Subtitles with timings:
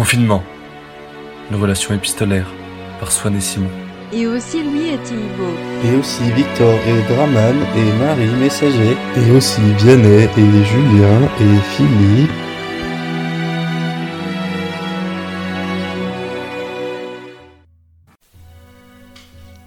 [0.00, 0.42] Confinement.
[1.50, 2.50] Une relation épistolaire
[3.00, 3.68] par Swan et Simon.
[4.14, 5.54] Et aussi Louis et Thibault.
[5.84, 8.96] Et aussi Victor et Draman et Marie Messager.
[9.18, 12.30] Et aussi Vianney et Julien et Philippe.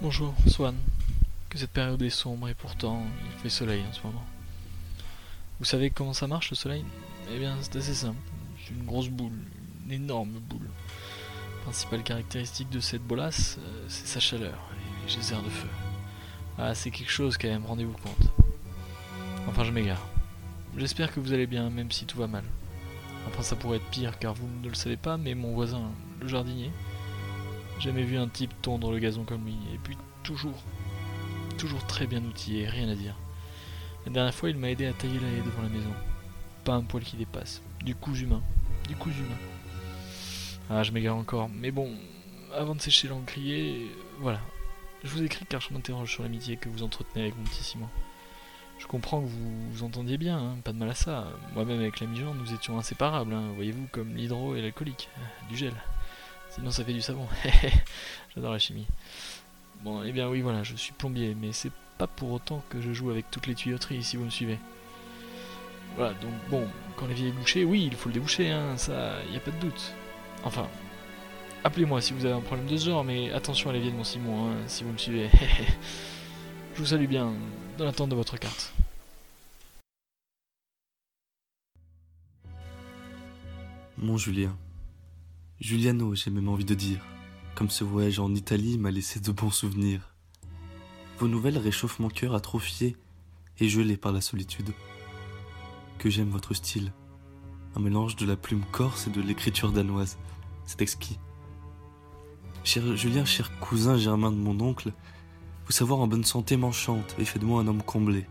[0.00, 0.74] Bonjour, Swan.
[1.50, 3.02] Que cette période est sombre et pourtant
[3.34, 4.24] il fait soleil en ce moment.
[5.58, 6.86] Vous savez comment ça marche le soleil?
[7.30, 8.16] Eh bien, c'est assez simple.
[8.64, 9.32] C'est une grosse boule,
[9.92, 10.68] énorme boule.
[11.62, 15.68] Principale caractéristique de cette bolasse, euh, c'est sa chaleur et les geysers de feu.
[16.58, 18.30] Ah, c'est quelque chose quand même, rendez-vous compte.
[19.48, 20.06] Enfin, je m'égare.
[20.76, 22.44] J'espère que vous allez bien, même si tout va mal.
[23.26, 25.82] Enfin, ça pourrait être pire car vous ne le savez pas, mais mon voisin,
[26.20, 26.70] le jardinier,
[27.78, 29.56] jamais vu un type tondre le gazon comme lui.
[29.74, 30.62] Et puis, toujours,
[31.58, 33.16] toujours très bien outillé, rien à dire.
[34.06, 35.92] La dernière fois, il m'a aidé à tailler la haie devant la maison.
[36.64, 37.62] Pas un poil qui dépasse.
[37.84, 38.42] Du cousu humain.
[38.88, 39.51] Du cousu humain.
[40.70, 41.48] Ah, je m'égare encore.
[41.48, 41.90] Mais bon,
[42.54, 44.40] avant de sécher l'encrier, voilà.
[45.04, 47.88] Je vous écris car je m'interroge sur l'amitié que vous entretenez avec mon petit Simon.
[48.78, 51.28] Je comprends que vous vous entendiez bien, hein, pas de mal à ça.
[51.54, 55.08] Moi-même avec l'ami Jean, nous étions inséparables, hein, voyez-vous, comme l'hydro et l'alcoolique.
[55.48, 55.72] Du gel.
[56.50, 57.26] Sinon ça fait du savon.
[58.34, 58.86] J'adore la chimie.
[59.82, 62.92] Bon, eh bien oui, voilà, je suis plombier, mais c'est pas pour autant que je
[62.92, 64.58] joue avec toutes les tuyauteries, si vous me suivez.
[65.96, 66.66] Voilà, donc bon,
[66.96, 69.58] quand l'évier est bouché, oui, il faut le déboucher, hein, ça, y a pas de
[69.58, 69.92] doute.
[70.44, 70.68] Enfin,
[71.64, 74.04] appelez-moi si vous avez un problème de ce genre, mais attention à l'évier de mon
[74.04, 75.30] Simon, hein, si vous me suivez.
[76.74, 77.32] je vous salue bien,
[77.78, 78.74] dans l'attente de votre carte.
[83.98, 84.56] Mon Julien.
[85.60, 86.98] Giuliano, j'ai même envie de dire.
[87.54, 90.12] Comme ce voyage en Italie m'a laissé de bons souvenirs.
[91.18, 92.96] Vos nouvelles réchauffent mon cœur atrophié
[93.60, 94.72] et gelé par la solitude.
[95.98, 96.92] Que j'aime votre style.
[97.76, 100.18] Un mélange de la plume corse et de l'écriture danoise.
[100.66, 101.18] C'est exquis.
[102.64, 104.92] Cher Julien, cher cousin germain de mon oncle,
[105.66, 108.26] vous savoir en bonne santé m'enchante et fait de moi un homme comblé.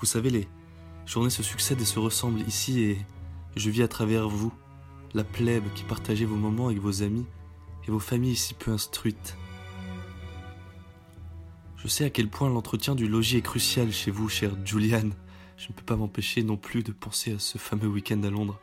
[0.00, 0.48] Vous savez, les
[1.06, 2.98] journées se succèdent et se ressemblent ici et
[3.56, 4.52] je vis à travers vous,
[5.14, 7.26] la plèbe qui partagez vos moments avec vos amis
[7.86, 9.36] et vos familles si peu instruites.
[11.76, 15.14] Je sais à quel point l'entretien du logis est crucial chez vous, chère Juliane.
[15.56, 18.58] Je ne peux pas m'empêcher non plus de penser à ce fameux week-end à Londres.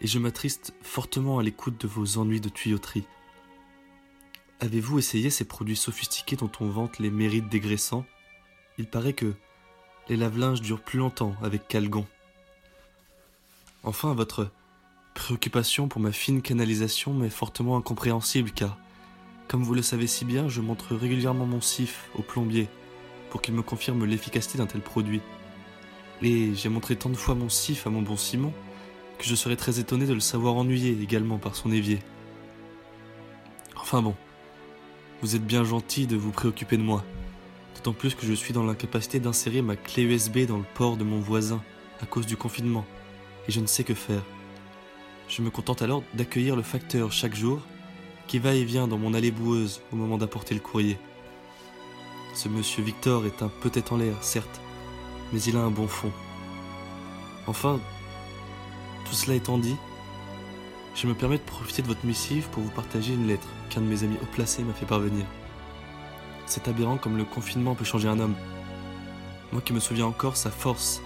[0.00, 3.06] Et je m'attriste fortement à l'écoute de vos ennuis de tuyauterie.
[4.60, 8.04] Avez-vous essayé ces produits sophistiqués dont on vante les mérites dégraissants
[8.76, 9.34] Il paraît que
[10.08, 12.06] les lave-linges durent plus longtemps avec Calgon.
[13.84, 14.50] Enfin, votre
[15.14, 18.78] préoccupation pour ma fine canalisation m'est fortement incompréhensible car,
[19.48, 22.68] comme vous le savez si bien, je montre régulièrement mon sif au plombier
[23.30, 25.20] pour qu'il me confirme l'efficacité d'un tel produit.
[26.22, 28.52] Et j'ai montré tant de fois mon sif à mon bon Simon
[29.18, 31.98] que je serais très étonné de le savoir ennuyé également par son évier.
[33.76, 34.14] Enfin bon,
[35.20, 37.04] vous êtes bien gentil de vous préoccuper de moi,
[37.74, 41.04] d'autant plus que je suis dans l'incapacité d'insérer ma clé USB dans le port de
[41.04, 41.62] mon voisin
[42.00, 42.86] à cause du confinement,
[43.48, 44.22] et je ne sais que faire.
[45.28, 47.60] Je me contente alors d'accueillir le facteur chaque jour,
[48.28, 50.98] qui va et vient dans mon allée boueuse au moment d'apporter le courrier.
[52.34, 54.60] Ce monsieur Victor est un peut-être en l'air, certes,
[55.32, 56.12] mais il a un bon fond.
[57.46, 57.80] Enfin,
[59.08, 59.76] tout cela étant dit,
[60.94, 63.86] je me permets de profiter de votre missive pour vous partager une lettre qu'un de
[63.86, 65.24] mes amis haut placés m'a fait parvenir.
[66.46, 68.34] C'est aberrant comme le confinement peut changer un homme.
[69.52, 71.00] Moi qui me souviens encore sa force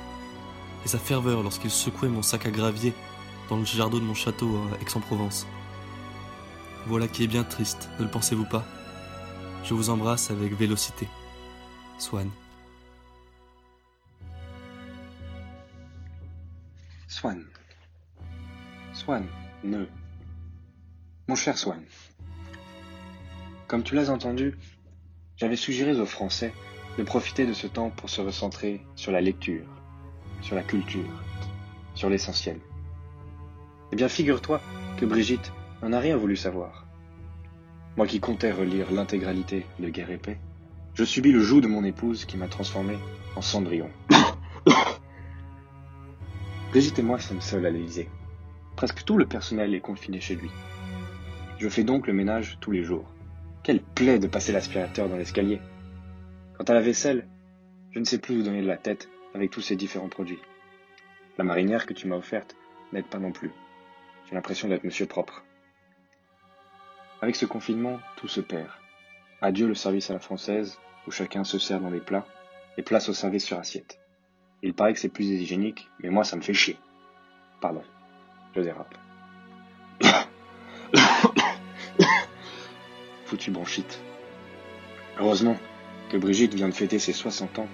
[0.84, 2.92] et sa ferveur lorsqu'il secouait mon sac à gravier
[3.48, 5.46] dans le jardin de mon château à Aix-en-Provence.
[6.86, 8.64] Voilà qui est bien triste, ne le pensez-vous pas?
[9.62, 11.06] Je vous embrasse avec vélocité.
[11.98, 12.28] Swan.
[17.06, 17.44] Swan.
[19.04, 19.26] Swan,
[19.64, 19.86] ne.
[21.26, 21.82] Mon cher Swan.
[23.66, 24.56] Comme tu l'as entendu,
[25.36, 26.54] j'avais suggéré aux Français
[26.98, 29.66] de profiter de ce temps pour se recentrer sur la lecture,
[30.40, 31.10] sur la culture,
[31.96, 32.60] sur l'essentiel.
[33.90, 34.60] Eh bien, figure-toi
[34.98, 35.52] que Brigitte
[35.82, 36.86] n'en a rien voulu savoir.
[37.96, 40.38] Moi qui comptais relire l'intégralité de Guerre et Paix,
[40.94, 42.96] je subis le joug de mon épouse qui m'a transformé
[43.34, 43.90] en cendrillon.
[46.70, 48.08] Brigitte et moi sommes seuls à l'Élysée.
[48.76, 50.50] Presque tout le personnel est confiné chez lui.
[51.58, 53.12] Je fais donc le ménage tous les jours.
[53.62, 55.60] Quelle plaie de passer l'aspirateur dans l'escalier.
[56.56, 57.28] Quant à la vaisselle,
[57.92, 60.40] je ne sais plus où donner de la tête avec tous ces différents produits.
[61.38, 62.56] La marinière que tu m'as offerte
[62.92, 63.52] n'aide pas non plus.
[64.28, 65.44] J'ai l'impression d'être monsieur propre.
[67.20, 68.68] Avec ce confinement, tout se perd.
[69.40, 72.26] Adieu le service à la française, où chacun se sert dans des plats,
[72.76, 74.00] et place au service sur assiette.
[74.62, 76.76] Il paraît que c'est plus hygiénique, mais moi ça me fait chier.
[77.60, 77.82] Pardon,
[78.54, 78.94] je dérape.
[83.26, 84.00] Foutu bronchite.
[85.18, 85.56] Heureusement
[86.10, 87.68] que Brigitte vient de fêter ses 60 ans,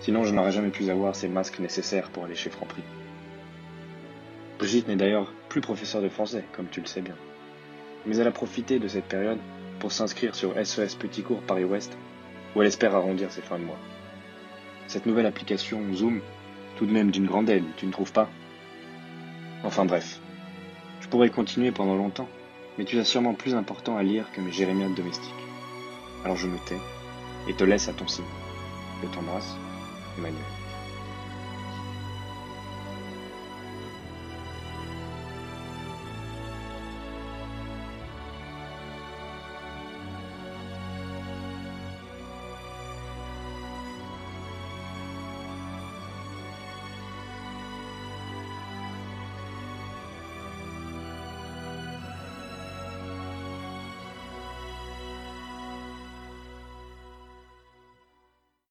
[0.00, 2.82] sinon je n'aurais jamais pu avoir ces masques nécessaires pour aller chez Franprix.
[4.58, 7.16] Brigitte n'est d'ailleurs plus professeure de français, comme tu le sais bien.
[8.06, 9.38] Mais elle a profité de cette période
[9.78, 11.96] pour s'inscrire sur SES Petit Cours Paris-Ouest,
[12.54, 13.78] où elle espère arrondir ses fins de mois.
[14.86, 16.20] Cette nouvelle application Zoom,
[16.76, 18.28] tout de même d'une grande aide, tu ne trouves pas?
[19.64, 20.20] Enfin bref,
[21.00, 22.28] je pourrais continuer pendant longtemps,
[22.78, 25.34] mais tu as sûrement plus important à lire que mes jérémiades domestiques.
[26.24, 26.78] Alors je me tais
[27.48, 28.24] et te laisse à ton signe.
[29.02, 29.56] Je t'embrasse,
[30.18, 30.59] Emmanuel.